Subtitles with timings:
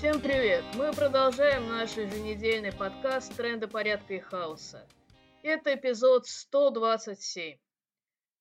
[0.00, 0.64] Всем привет!
[0.76, 4.88] Мы продолжаем наш еженедельный подкаст «Тренды порядка и хаоса».
[5.42, 7.58] Это эпизод 127.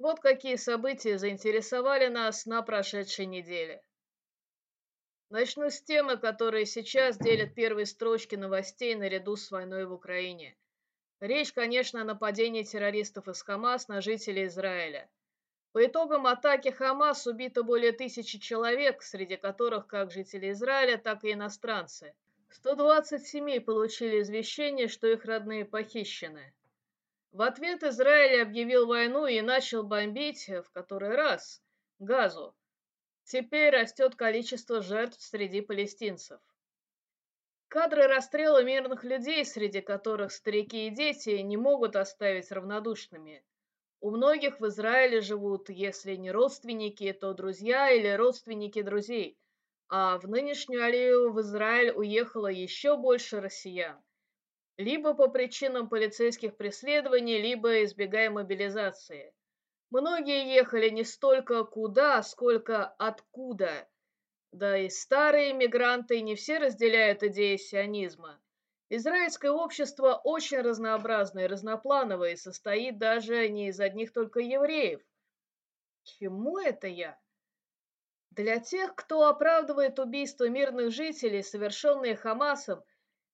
[0.00, 3.84] Вот какие события заинтересовали нас на прошедшей неделе.
[5.30, 10.56] Начну с темы, которые сейчас делят первые строчки новостей наряду с войной в Украине.
[11.20, 15.08] Речь, конечно, о нападении террористов из Хамас на жителей Израиля.
[15.74, 21.32] По итогам атаки Хамас убито более тысячи человек, среди которых как жители Израиля, так и
[21.32, 22.14] иностранцы.
[22.50, 26.54] 120 семей получили извещение, что их родные похищены.
[27.32, 31.60] В ответ Израиль объявил войну и начал бомбить в который раз
[31.98, 32.54] Газу.
[33.24, 36.40] Теперь растет количество жертв среди палестинцев.
[37.66, 43.42] Кадры расстрела мирных людей, среди которых старики и дети, не могут оставить равнодушными.
[44.04, 49.38] У многих в Израиле живут, если не родственники, то друзья или родственники друзей.
[49.88, 53.96] А в нынешнюю аллею в Израиль уехало еще больше россиян.
[54.76, 59.32] Либо по причинам полицейских преследований, либо избегая мобилизации.
[59.88, 63.88] Многие ехали не столько куда, сколько откуда.
[64.52, 68.38] Да и старые мигранты не все разделяют идеи сионизма.
[68.90, 75.00] Израильское общество очень разнообразное разноплановое и состоит даже не из одних только евреев.
[76.02, 77.18] Чему это я?
[78.30, 82.82] Для тех, кто оправдывает убийство мирных жителей, совершенные Хамасом,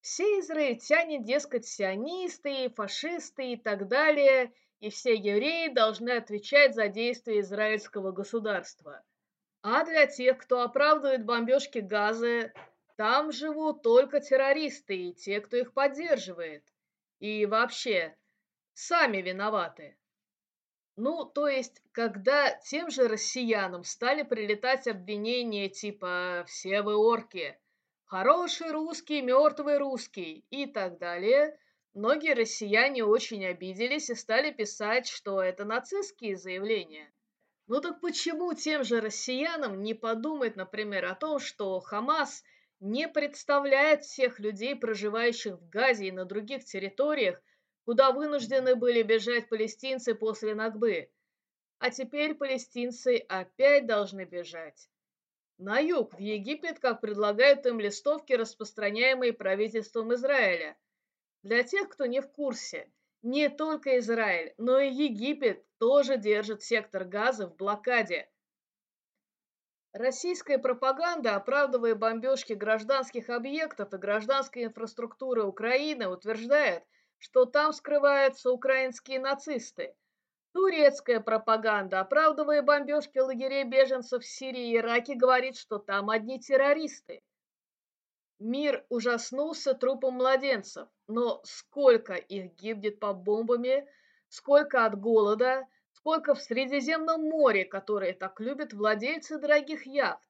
[0.00, 7.40] все израильтяне, дескать, сионисты, фашисты и так далее, и все евреи должны отвечать за действия
[7.40, 9.04] израильского государства.
[9.62, 12.52] А для тех, кто оправдывает бомбежки Газы,
[12.96, 16.64] там живут только террористы и те, кто их поддерживает.
[17.18, 18.16] И вообще,
[18.72, 19.96] сами виноваты.
[20.96, 27.58] Ну, то есть, когда тем же россиянам стали прилетать обвинения типа «все вы орки»,
[28.06, 31.58] «хороший русский, мертвый русский» и так далее,
[31.92, 37.12] многие россияне очень обиделись и стали писать, что это нацистские заявления.
[37.66, 42.42] Ну так почему тем же россиянам не подумать, например, о том, что Хамас–
[42.80, 47.42] не представляет всех людей, проживающих в Газе и на других территориях,
[47.84, 51.10] куда вынуждены были бежать палестинцы после Нагбы.
[51.78, 54.88] А теперь палестинцы опять должны бежать.
[55.58, 60.76] На юг, в Египет, как предлагают им листовки, распространяемые правительством Израиля.
[61.42, 62.90] Для тех, кто не в курсе,
[63.22, 68.28] не только Израиль, но и Египет тоже держит сектор Газа в блокаде–
[69.98, 76.84] Российская пропаганда, оправдывая бомбежки гражданских объектов и гражданской инфраструктуры Украины, утверждает,
[77.16, 79.94] что там скрываются украинские нацисты.
[80.52, 87.22] Турецкая пропаганда, оправдывая бомбежки лагерей беженцев в Сирии и Ираке, говорит, что там одни террористы.
[88.38, 93.88] Мир ужаснулся трупом младенцев, но сколько их гибнет под бомбами,
[94.28, 95.66] сколько от голода,
[96.06, 100.22] Сколько в Средиземном море, которое так любят владельцы дорогих яхт.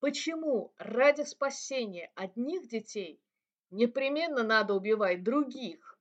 [0.00, 3.20] Почему ради спасения одних детей
[3.70, 5.98] непременно надо убивать других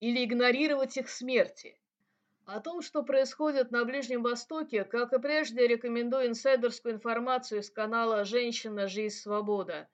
[0.00, 1.78] или игнорировать их смерти?
[2.46, 8.24] О том, что происходит на Ближнем Востоке, как и прежде, рекомендую инсайдерскую информацию из канала
[8.24, 8.88] «Женщина.
[8.88, 9.14] Жизнь.
[9.14, 9.90] Свобода».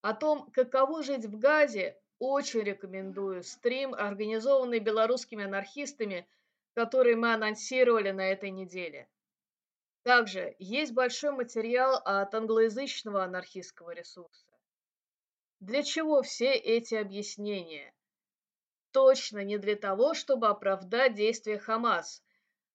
[0.00, 6.28] О том, каково жить в Газе, очень рекомендую стрим, организованный белорусскими анархистами–
[6.74, 9.08] который мы анонсировали на этой неделе.
[10.02, 14.46] Также есть большой материал от англоязычного анархистского ресурса.
[15.60, 17.94] Для чего все эти объяснения?
[18.90, 22.22] Точно не для того, чтобы оправдать действия Хамас,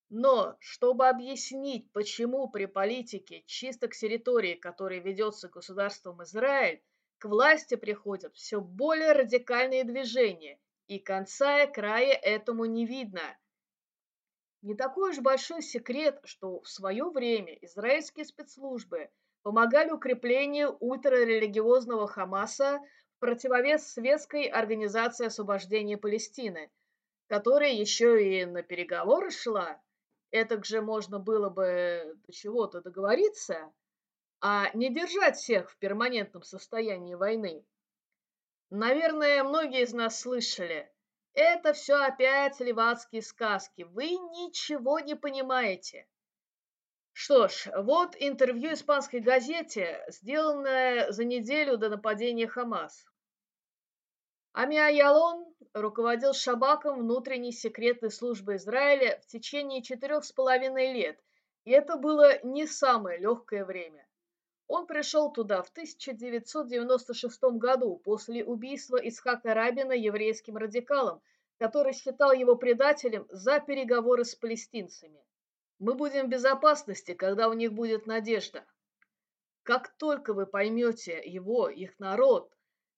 [0.09, 6.81] но чтобы объяснить, почему при политике чисто к территории, которая ведется государством Израиль,
[7.18, 13.38] к власти приходят все более радикальные движения, и конца и края этому не видно–
[14.62, 19.09] не такой уж большой секрет, что в свое время израильские спецслужбы
[19.43, 22.79] помогали укреплению ультрарелигиозного Хамаса
[23.16, 26.72] в противовес светской организации освобождения Палестины,
[27.28, 29.81] которая еще и на переговоры шла.
[30.31, 33.72] Это же можно было бы до чего-то договориться,
[34.41, 37.66] а не держать всех в перманентном состоянии войны.
[38.70, 40.91] Наверное, многие из нас слышали–
[41.37, 43.84] это все опять левацкие сказки.
[43.84, 46.07] Вы ничего не понимаете.
[47.13, 53.05] Что ж, вот интервью испанской газете, сделанное за неделю до нападения Хамас.
[54.53, 61.19] Амиа Ялон руководил Шабаком внутренней секретной службы Израиля в течение четырех с половиной лет,
[61.66, 64.06] и это было не самое легкое время.
[64.67, 71.22] Он пришел туда в 1996 году после убийства Исхака Рабина еврейским радикалом,
[71.58, 75.23] который считал его предателем за переговоры с палестинцами.
[75.79, 78.66] Мы будем в безопасности, когда у них будет надежда.
[79.64, 82.52] Как только вы поймете его, их народ,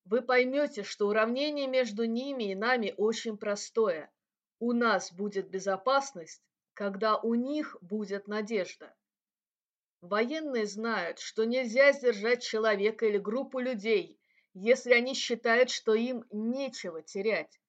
[0.06, 4.12] вы поймете, что уравнение между ними и нами очень простое.
[4.60, 6.42] У нас будет безопасность,
[6.74, 8.96] когда у них будет надежда.
[10.02, 14.20] Военные знают, что нельзя сдержать человека или группу людей,
[14.54, 17.60] если они считают, что им нечего терять.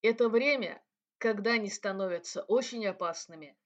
[0.00, 0.82] Это время,
[1.18, 3.56] когда они становятся очень опасными.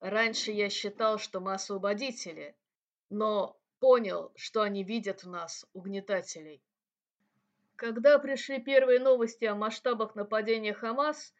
[0.00, 2.56] Раньше я считал, что мы освободители,
[3.08, 6.62] но понял, что они видят в нас угнетателей.
[7.76, 11.34] Когда пришли первые новости о масштабах нападения Хамас,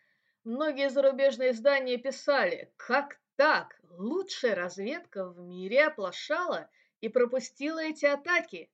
[0.45, 6.69] многие зарубежные издания писали, как так, лучшая разведка в мире оплошала
[7.01, 8.71] и пропустила эти атаки.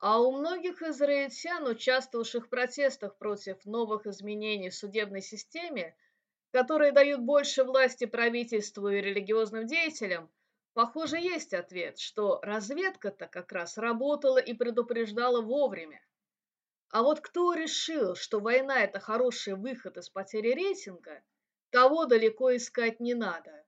[0.00, 5.94] А у многих израильтян, участвовавших в протестах против новых изменений в судебной системе,
[6.50, 10.28] которые дают больше власти правительству и религиозным деятелям,
[10.74, 16.04] похоже, есть ответ, что разведка-то как раз работала и предупреждала вовремя.
[16.90, 21.22] А вот кто решил, что война– это хороший выход из потери рейтинга,
[21.72, 23.64] того далеко искать не надо.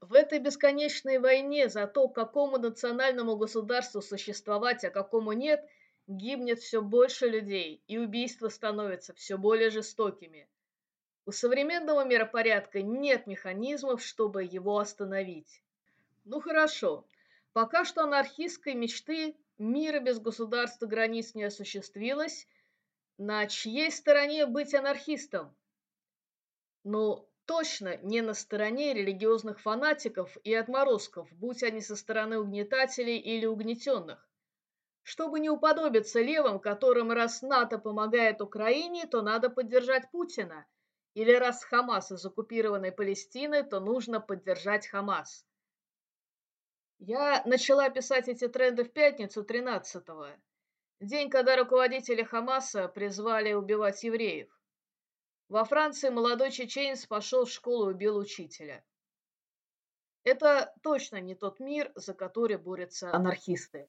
[0.00, 5.62] В этой бесконечной войне за то, какому национальному государству существовать, а какому нет,
[6.06, 10.48] гибнет все больше людей, и убийства становятся все более жестокими.
[11.26, 15.62] У современного миропорядка нет механизмов, чтобы его остановить.
[16.24, 17.06] Ну хорошо,
[17.52, 22.48] пока что анархистской мечты мира без государства границ не осуществилось,
[23.18, 25.54] на чьей стороне быть анархистом?
[26.84, 33.44] Ну, точно не на стороне религиозных фанатиков и отморозков, будь они со стороны угнетателей или
[33.44, 34.26] угнетенных.
[35.02, 40.66] Чтобы не уподобиться левым, которым раз НАТО помогает Украине, то надо поддержать Путина,
[41.14, 45.44] или раз Хамас из оккупированной Палестины, то нужно поддержать Хамас.
[46.98, 50.28] Я начала писать эти тренды в пятницу 13-го,
[51.00, 54.59] день, когда руководители Хамаса призвали убивать евреев.
[55.50, 58.84] Во Франции молодой чеченец пошел в школу и убил учителя.
[60.22, 63.88] Это точно не тот мир, за который борются анархисты.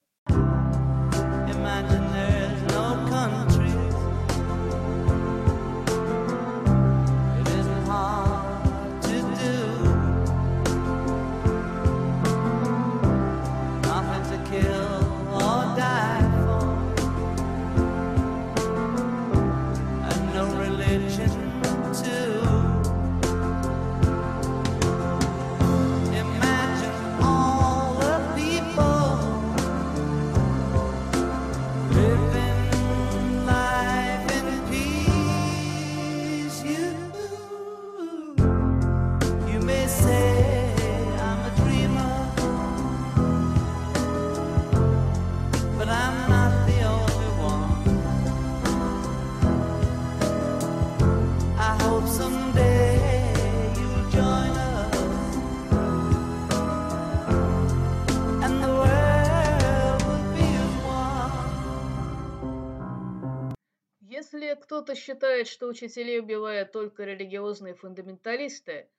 [64.81, 68.89] Кто-то считает, что учителей убивают только религиозные фундаменталисты,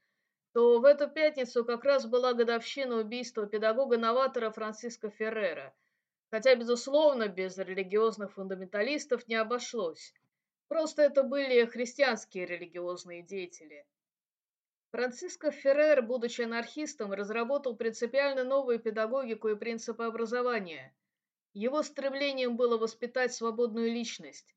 [0.53, 5.75] то в эту пятницу как раз была годовщина убийства педагога-новатора Франциско Феррера.
[6.31, 10.15] Хотя, безусловно, без религиозных фундаменталистов не обошлось.
[10.69, 13.85] Просто это были христианские религиозные деятели.
[14.93, 20.95] Франциско Феррер, будучи анархистом, разработал принципиально новую педагогику и принципы образования.
[21.55, 24.55] Его стремлением было воспитать свободную личность,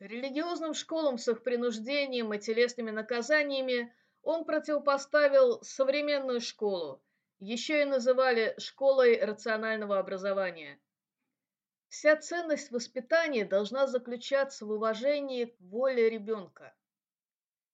[0.00, 7.02] Религиозным школам с их принуждением и телесными наказаниями он противопоставил современную школу,
[7.38, 10.80] еще и называли школой рационального образования.
[11.88, 16.74] Вся ценность воспитания должна заключаться в уважении к воле ребенка.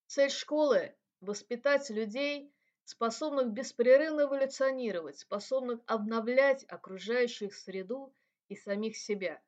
[0.06, 2.52] Цель школы– воспитать людей,
[2.83, 8.12] способных беспрерывно эволюционировать, способных обновлять окружающую среду
[8.49, 9.40] и самих себя.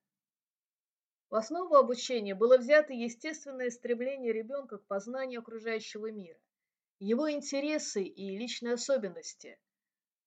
[1.30, 6.40] В основу обучения было взято естественное стремление ребенка к познанию окружающего мира,
[7.00, 9.58] его интересы и личные особенности.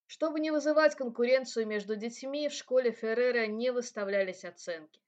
[0.05, 5.01] Чтобы не вызывать конкуренцию между детьми, в школе Феррера не выставлялись оценки.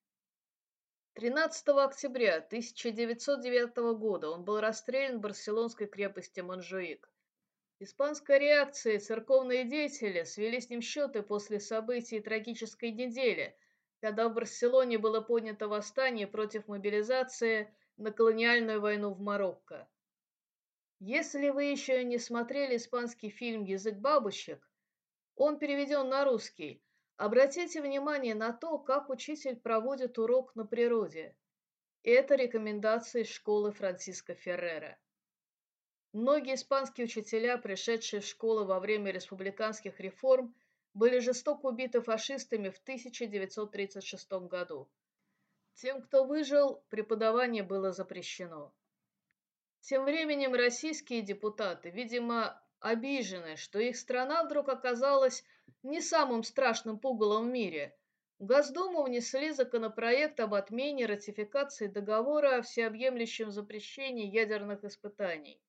[1.13, 7.07] 13 октября 1909 года он был расстрелян в барселонской крепости Монжуик.
[7.77, 13.55] Испанская реакция и церковные деятели свели с ним счеты после событий трагической недели,
[14.03, 19.87] когда в Барселоне было поднято восстание против мобилизации на колониальную войну в Марокко.
[20.99, 24.69] Если вы еще не смотрели испанский фильм «Язык бабочек»,
[25.37, 26.83] он переведен на русский.
[27.15, 31.33] Обратите внимание на то, как учитель проводит урок на природе.
[32.03, 34.99] Это рекомендации школы Франциско Феррера.
[36.11, 40.53] Многие испанские учителя, пришедшие в школу во время республиканских реформ,
[40.93, 44.89] были жестоко убиты фашистами в 1936 году.
[45.75, 48.73] Тем, кто выжил, преподавание было запрещено.
[49.81, 55.43] Тем временем российские депутаты, видимо, обижены, что их страна вдруг оказалась
[55.81, 57.97] не самым страшным пугалом в мире.
[58.39, 65.61] В Госдуму внесли законопроект об отмене ратификации договора о всеобъемлющем запрещении ядерных испытаний.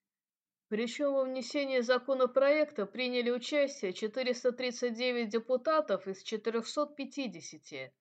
[0.75, 7.93] Причем во внесении законопроекта приняли участие 439 депутатов из 450.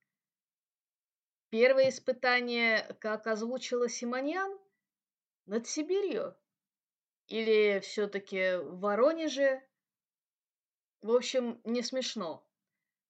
[1.49, 4.59] Первое испытание, как озвучила Симоньян,
[5.45, 6.35] над Сибирью?
[7.27, 9.61] Или все-таки в Воронеже?
[11.03, 12.43] В общем, не смешно.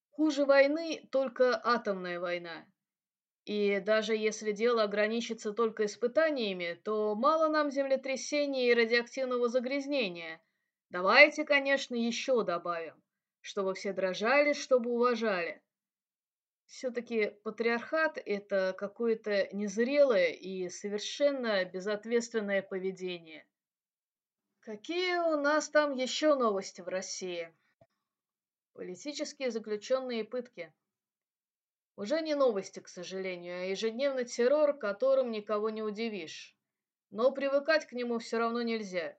[0.10, 2.66] Хуже войны только атомная война.
[3.46, 10.42] И даже если дело ограничится только испытаниями, то мало нам землетрясений и радиоактивного загрязнения.
[10.90, 12.96] Давайте, конечно, еще добавим,
[13.42, 15.62] чтобы все дрожали, чтобы уважали.
[16.68, 23.46] Все-таки патриархат– это какое-то незрелое и совершенно безответственное поведение.
[24.62, 27.54] Какие у нас там еще новости в России?
[28.74, 30.74] Политические заключенные пытки.
[31.96, 36.58] Уже не новости, к сожалению, а ежедневный террор, которым никого не удивишь.
[37.12, 39.16] Но привыкать к нему все равно нельзя.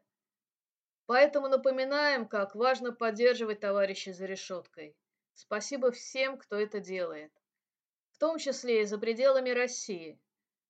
[1.06, 4.96] Поэтому напоминаем, как важно поддерживать товарищей за решеткой.
[5.34, 7.32] Спасибо всем, кто это делает.
[8.10, 10.20] В том числе и за пределами России.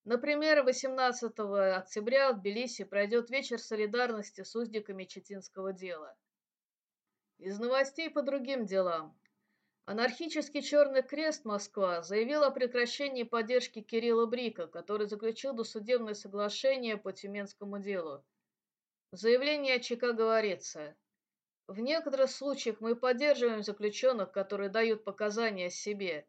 [0.04, 6.14] Например, 18 октября в Тбилиси пройдет вечер солидарности с узниками Читинского дела.
[7.38, 9.18] Из новостей по другим делам.
[9.86, 17.12] Анархический Черный Крест Москва заявил о прекращении поддержки Кирилла Брика, который заключил досудебное соглашение по
[17.12, 18.24] Тюменскому делу.
[19.12, 20.96] В заявлении ЧК говорится,
[21.66, 26.26] в некоторых случаях мы поддерживаем заключенных, которые дают показания о себе,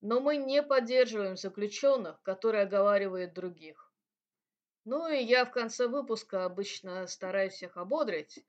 [0.00, 3.92] но мы не поддерживаем заключенных, которые оговаривают других.
[4.86, 8.42] Ну и я в конце выпуска обычно стараюсь всех ободрить,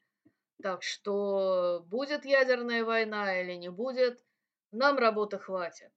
[0.63, 4.23] так что будет ядерная война или не будет,
[4.71, 5.91] нам работы хватит.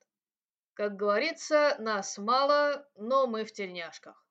[0.75, 4.25] Как говорится, нас мало, но мы в тельняшках.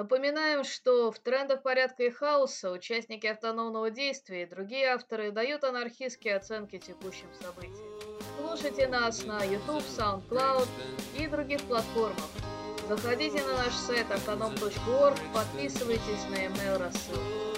[0.00, 6.36] Напоминаем, что в трендах порядка и хаоса участники автономного действия и другие авторы дают анархистские
[6.36, 7.86] оценки текущим событиям.
[8.38, 10.68] Слушайте нас на YouTube, SoundCloud
[11.18, 12.30] и других платформах.
[12.88, 17.49] Заходите на наш сайт автоном.орг, подписывайтесь на email рассылку.